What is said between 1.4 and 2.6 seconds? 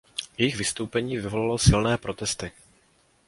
silné protesty.